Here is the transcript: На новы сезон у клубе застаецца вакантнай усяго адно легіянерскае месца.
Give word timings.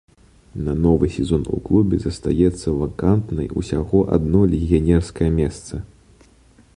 На 0.67 0.73
новы 0.85 1.09
сезон 1.15 1.43
у 1.47 1.59
клубе 1.67 1.99
застаецца 2.05 2.73
вакантнай 2.79 3.51
усяго 3.61 4.01
адно 4.17 4.39
легіянерскае 4.57 5.29
месца. 5.41 5.75